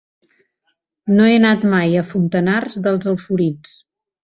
[1.19, 3.79] No he anat mai a Fontanars dels Alforins.